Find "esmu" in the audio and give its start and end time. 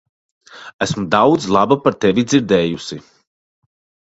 0.83-1.03